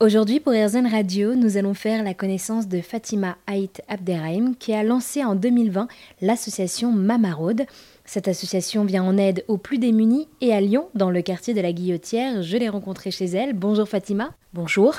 [0.00, 4.84] Aujourd'hui, pour RZN Radio, nous allons faire la connaissance de Fatima Haït Abderrahim, qui a
[4.84, 5.88] lancé en 2020
[6.22, 7.66] l'association Mamarode.
[8.04, 11.60] Cette association vient en aide aux plus démunis et à Lyon, dans le quartier de
[11.60, 12.44] la Guillotière.
[12.44, 13.54] Je l'ai rencontrée chez elle.
[13.54, 14.30] Bonjour Fatima.
[14.54, 14.94] Bonjour.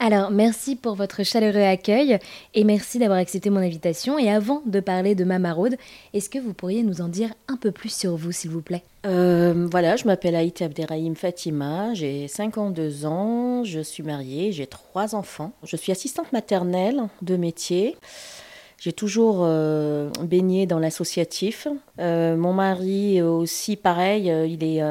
[0.00, 2.18] Alors, merci pour votre chaleureux accueil
[2.52, 4.18] et merci d'avoir accepté mon invitation.
[4.18, 5.76] Et avant de parler de Mamarode,
[6.12, 8.82] est-ce que vous pourriez nous en dire un peu plus sur vous, s'il vous plaît?
[9.06, 15.14] Euh, Voilà, je m'appelle Aït Abderrahim Fatima, j'ai 52 ans, je suis mariée, j'ai trois
[15.14, 15.52] enfants.
[15.62, 17.96] Je suis assistante maternelle de métier.
[18.84, 21.68] J'ai toujours euh, baigné dans l'associatif.
[22.00, 24.82] Euh, mon mari aussi, pareil, euh, il est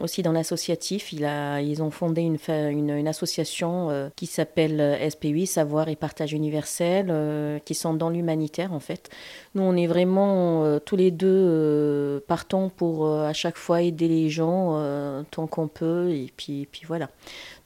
[0.00, 1.12] aussi dans l'associatif.
[1.12, 8.10] Ils ont fondé une, association qui s'appelle SPUI, Savoir et Partage Universel, qui sont dans
[8.10, 9.10] l'humanitaire en fait.
[9.56, 14.80] Nous, on est vraiment tous les deux partants pour à chaque fois aider les gens
[15.32, 16.10] tant qu'on peut.
[16.10, 17.08] Et puis voilà.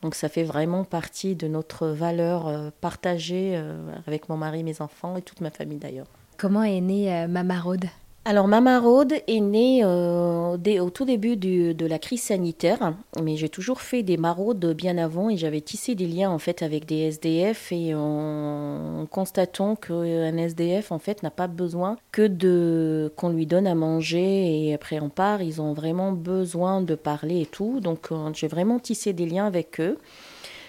[0.02, 4.80] Donc ça fait vraiment partie de notre valeur euh, partagée euh, avec mon mari, mes
[4.80, 6.07] enfants et toute ma famille d'ailleurs.
[6.37, 7.87] Comment est née euh, Mama Road
[8.29, 13.80] alors, Mama Road est née au tout début de la crise sanitaire, mais j'ai toujours
[13.80, 17.71] fait des maraudes bien avant et j'avais tissé des liens en fait avec des SDF
[17.71, 23.69] et en, constatant qu'un SDF en fait n'a pas besoin que de qu'on lui donne
[23.69, 27.79] à manger et après on part, ils ont vraiment besoin de parler et tout.
[27.79, 29.99] Donc, j'ai vraiment tissé des liens avec eux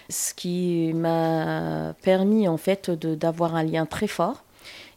[0.09, 4.43] ce qui m'a permis en fait d'avoir un lien très fort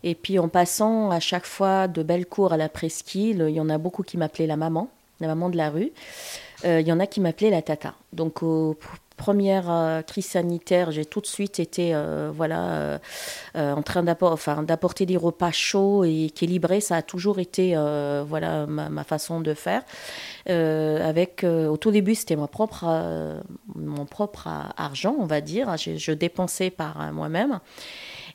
[0.02, 3.60] et puis en passant à chaque fois de belles cours à la presqu'île, il y
[3.60, 4.88] en a beaucoup qui m'appelaient la maman,
[5.20, 5.92] la maman de la rue.
[6.64, 7.94] Euh, il y en a qui m'appelaient la tata.
[8.12, 8.76] Donc aux
[9.16, 12.98] premières euh, crises sanitaires, j'ai tout de suite été euh, voilà,
[13.54, 16.80] en train d'apporter des repas chauds et équilibrés.
[16.80, 17.74] Ça a toujours été
[18.26, 19.82] voilà, ma, façon de faire.
[20.46, 22.86] avec, au tout début, c'était mon propre,
[23.74, 25.76] mon propre argent, on va dire.
[25.76, 27.60] Je dépensais par moi-même.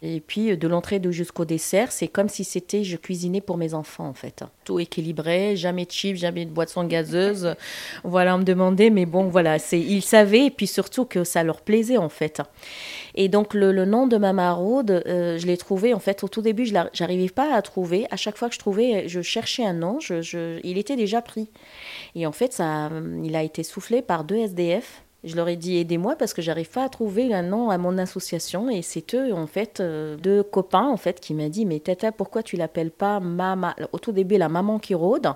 [0.01, 3.73] Et puis euh, de l'entrée jusqu'au dessert, c'est comme si c'était je cuisinais pour mes
[3.73, 4.43] enfants en fait.
[4.63, 7.55] Tout équilibré, jamais de chips, jamais de boissons gazeuses.
[8.03, 11.43] Voilà, on me demandait, mais bon voilà, c'est ils savaient et puis surtout que ça
[11.43, 12.41] leur plaisait en fait.
[13.15, 16.41] Et donc le, nom de ma maraude, euh, je l'ai trouvé en fait au tout
[16.41, 18.05] début, je n'arrivais pas à trouver.
[18.11, 21.49] À chaque fois que je trouvais, je cherchais un nom, je, il était déjà pris.
[22.15, 22.89] Et en fait, ça,
[23.23, 26.69] il a été soufflé par deux SDF je leur ai dit aidez-moi parce que j'arrive
[26.69, 28.69] pas à trouver un nom à mon association.
[28.69, 32.11] Et c'est eux en fait euh, deux copains en fait qui m'ont dit mais Tata
[32.11, 33.75] pourquoi tu l'appelles pas Mama?
[33.91, 35.27] Au tout début la maman qui rôde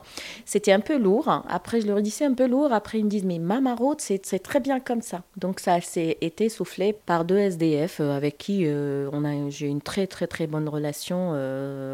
[0.46, 2.72] c'était un peu lourd après je leur ai dit c'est un peu lourd.
[2.72, 5.24] Après ils me disent mais Mama rôde c'est très bien comme ça.
[5.38, 9.68] Donc ça s'est été soufflé par deux SDF euh, avec qui euh, on a j'ai
[9.68, 11.30] une très très très bonne relation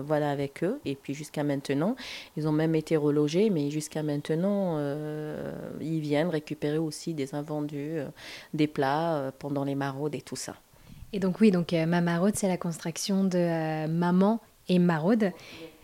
[0.06, 0.80] voilà avec eux.
[0.86, 1.96] Et puis jusqu'à maintenant
[2.36, 4.78] ils ont même été relogés mais jusqu'à maintenant
[5.80, 8.08] ils viennent récupérer aussi des invendus euh,
[8.54, 10.56] des plats euh, pendant les maraudes et tout ça.
[11.14, 15.32] Et donc oui, donc euh, ma maraude, c'est la construction de maman et maraude.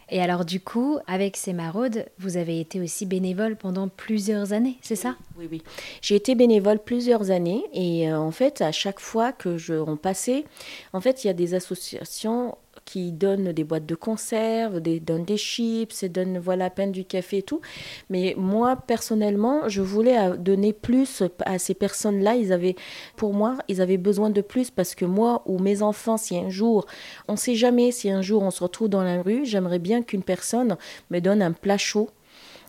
[0.10, 4.78] Et alors du coup, avec ces maraudes, vous avez été aussi bénévole pendant plusieurs années,
[4.82, 5.16] c'est ça?
[5.38, 5.64] Oui, oui.
[6.02, 10.44] J'ai été bénévole plusieurs années et en fait, à chaque fois que je on passait,
[10.92, 15.26] en fait, il y a des associations qui donnent des boîtes de conserve, des, donnent
[15.26, 17.62] des chips, et donnent voilà, à peine du café et tout.
[18.10, 22.36] Mais moi, personnellement, je voulais donner plus à ces personnes-là.
[22.36, 22.76] Ils avaient,
[23.16, 26.50] pour moi, ils avaient besoin de plus parce que moi ou mes enfants, si un
[26.50, 26.86] jour,
[27.28, 30.02] on ne sait jamais si un jour on se retrouve dans la rue, j'aimerais bien
[30.02, 30.78] qu'une personne
[31.10, 32.10] me donne un plat chaud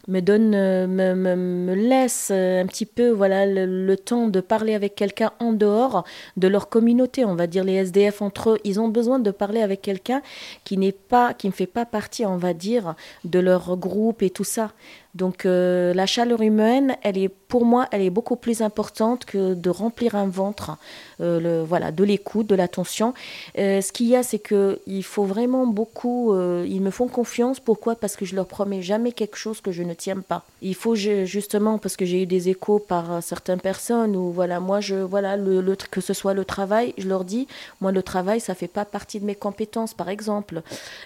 [0.09, 4.95] me donne, euh, me, laisse euh, un petit peu voilà le, temps de parler avec
[4.95, 6.05] quelqu'un en dehors
[6.37, 7.25] de leur communauté.
[7.25, 10.23] On va dire les SDF entre eux, ils ont besoin de parler avec quelqu'un
[10.65, 14.31] qui n'est pas, qui ne fait pas partie, on va dire, de leur groupe et
[14.31, 14.73] tout ça.
[15.15, 19.53] Donc euh, la chaleur humaine, elle est pour moi, elle est beaucoup plus importante que
[19.53, 20.79] de remplir un ventre,
[21.21, 23.13] euh, le, voilà, de l'écoute, de l'attention.
[23.59, 26.35] Euh, ce qu'il y a, c'est que il faut vraiment beaucoup.
[26.65, 27.61] ils me font confiance.
[27.61, 27.95] Pourquoi?
[27.95, 30.45] Parce que je leur promets jamais quelque chose que je ne tiens pas.
[30.63, 34.81] Il faut justement parce que j'ai eu des échos par certaines personnes où voilà, moi
[34.81, 37.49] je voilà le, que ce soit le travail, je leur dis,
[37.83, 39.93] moi le travail, ça fait pas partie de mes compétences.
[39.93, 40.63] Par exemple,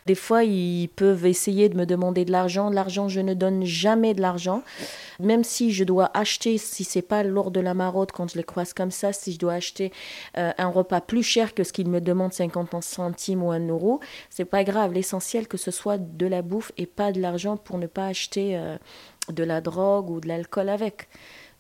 [0.07, 2.71] des fois ils peuvent essayer de me demander de l'argent.
[2.71, 4.63] L'argent, je ne donne jamais de l'argent.
[5.19, 8.45] Même si je dois acheter, si c'est pas lors de la maraude, quand je les
[8.45, 9.93] croise comme ça, si je dois acheter
[10.37, 14.01] euh, un repas plus cher que ce qu'ils me demandent 50 centimes ou 1 euro,
[14.31, 14.93] c'est pas grave.
[14.93, 18.57] L'essentiel que ce soit de la bouffe et pas de l'argent pour ne pas acheter
[18.57, 18.77] euh,
[19.33, 21.09] de la drogue ou de l'alcool avec.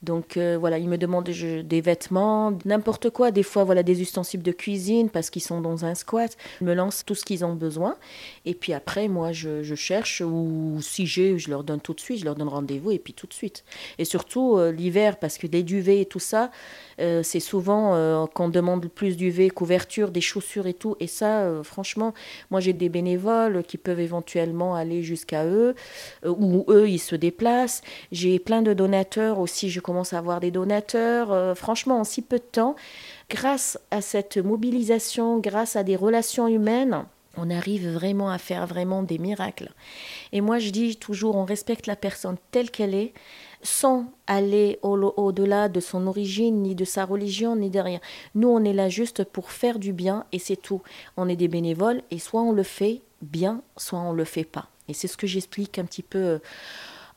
[0.03, 4.43] Donc euh, voilà, ils me demandent des vêtements, n'importe quoi, des fois voilà des ustensiles
[4.43, 6.37] de cuisine parce qu'ils sont dans un squat.
[6.61, 7.97] Ils me lancent tout ce qu'ils ont besoin.
[8.45, 12.21] Et puis après, moi, je, cherche ou si j'ai, je leur donne tout de suite,
[12.21, 13.65] je leur donne rendez-vous et puis tout de suite.
[13.99, 16.51] Et surtout euh, l'hiver, parce que les duvets et tout ça,
[17.01, 20.97] euh, c'est souvent qu'on demande plus d'UV, couverture, des chaussures et tout.
[21.01, 22.15] Et ça, franchement,
[22.51, 25.75] moi j'ai des bénévoles qui peuvent éventuellement aller jusqu'à eux,
[26.27, 27.83] ou eux, ils se déplacent.
[28.13, 31.33] J'ai plein de donateurs aussi, je commence à avoir des donateurs.
[31.33, 32.75] Euh, franchement, en si peu de temps,
[33.31, 37.05] grâce à cette mobilisation, grâce à des relations humaines,
[37.37, 39.71] on arrive vraiment à faire vraiment des miracles.
[40.33, 43.12] Et moi, je dis toujours, on respecte la personne telle qu'elle est,
[43.62, 48.00] sans aller au-delà de son origine, ni de sa religion, ni de rien.
[48.35, 50.83] Nous, on est là juste pour faire du bien, et c'est tout.
[51.17, 54.69] On est des bénévoles, et soit on le fait bien, soit on le fait pas.
[54.88, 56.41] Et c'est ce que j'explique un petit peu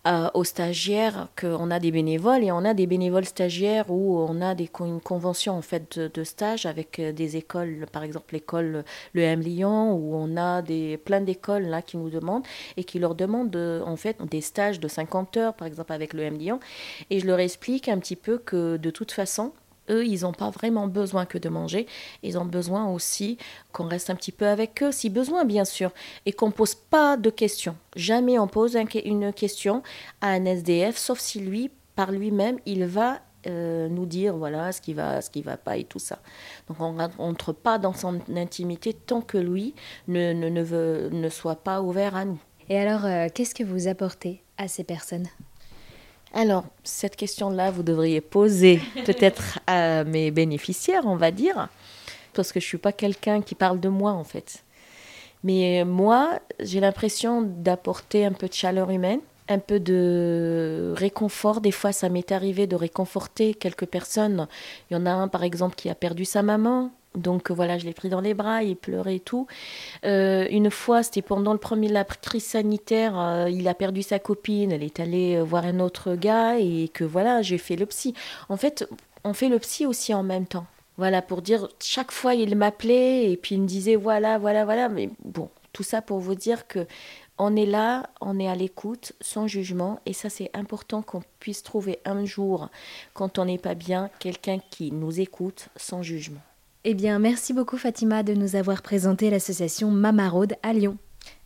[0.10, 4.18] euh, euh, aux stagiaires qu'on a des bénévoles et on a des bénévoles stagiaires où
[4.18, 8.34] on a des, une convention en fait de, stage avec euh, des écoles, par exemple
[8.34, 8.84] l'école
[9.14, 12.46] le M Lyon où on a des plein d'écoles là qui nous demandent
[12.78, 16.24] et qui leur demandent en fait des stages de 50 heures par exemple avec le
[16.24, 16.60] M Lyon.
[17.10, 19.54] Et je leur explique un petit peu que de toute façon
[19.90, 21.88] eux, ils n'ont pas vraiment besoin que de manger.
[22.24, 23.38] Ils ont besoin aussi
[23.72, 25.92] qu'on reste un petit peu avec eux, si besoin, bien sûr,
[26.26, 27.76] et qu'on ne pose pas de questions.
[27.96, 29.84] Jamais on pose une question
[30.22, 34.82] à un SDF, sauf si lui, par lui-même, il va euh, nous dire voilà ce
[34.82, 36.20] qui va, ce qui va pas et tout ça.
[36.68, 39.74] Donc on rentre pas dans son intimité tant que lui
[40.10, 42.40] ne, ne, veut, ne soit pas ouvert à nous.
[42.68, 45.28] Et alors, euh, qu'est-ce que vous apportez à ces personnes?
[46.34, 51.70] Alors, cette question-là, vous devriez poser peut-être à mes bénéficiaires, on va dire,
[52.34, 54.64] parce que je ne suis pas quelqu'un qui parle de moi, en fait.
[55.44, 61.62] Mais moi, j'ai l'impression d'apporter un peu de chaleur humaine, un peu de réconfort.
[61.62, 64.48] Des fois, ça m'est arrivé de réconforter quelques personnes.
[64.90, 66.92] Il y en a un, par exemple, qui a perdu sa maman.
[67.20, 69.48] Donc voilà, je l'ai pris dans les bras, il pleurait et tout.
[70.06, 74.20] Euh, une fois, c'était pendant le premier la crise sanitaire, euh, il a perdu sa
[74.20, 77.86] copine, elle est allée euh, voir un autre gars et que voilà, j'ai fait le
[77.86, 78.14] psy.
[78.48, 78.88] En fait,
[79.24, 80.66] on fait le psy aussi en même temps.
[80.98, 84.90] Voilà, pour dire, chaque fois il m'appelait et puis il me disait voilà, voilà, voilà.
[84.90, 86.86] Mais bon, tout ça pour vous dire que
[87.42, 91.64] on est là, on est à l'écoute, sans jugement, et ça c'est important qu'on puisse
[91.64, 92.68] trouver un jour,
[93.14, 96.42] quand on n'est pas bien, quelqu'un qui nous écoute sans jugement.
[96.86, 100.98] Eh bien, merci beaucoup Fatima de nous avoir présenté l'association Mamarode à Lyon.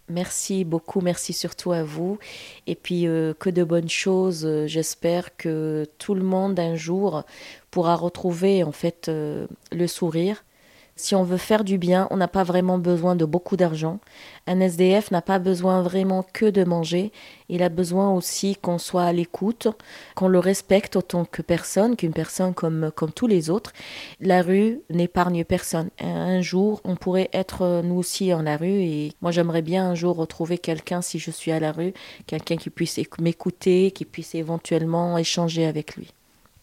[0.08, 2.20] Merci beaucoup, merci surtout à vous.
[2.68, 4.46] Et puis euh, que de bonnes choses.
[4.46, 7.24] Euh, j'espère que tout le monde un jour
[7.72, 10.44] pourra retrouver en fait euh, le sourire
[10.96, 14.00] si on veut faire du bien, on n'a pas vraiment besoin de beaucoup d'argent.
[14.46, 17.12] Un SDF n'a pas besoin vraiment que de manger.
[17.50, 19.68] Il a besoin aussi qu'on soit à l'écoute,
[20.16, 23.74] qu'on le respecte autant que personne, qu'une personne comme, comme tous les autres.
[24.20, 25.90] La rue n'épargne personne.
[26.00, 29.96] Un jour, on pourrait être nous aussi en la rue et moi j'aimerais bien un
[29.96, 31.94] jour retrouver quelqu'un si je suis à la rue,
[32.28, 36.14] quelqu'un qui puisse m'écouter, qui puisse éventuellement échanger avec lui.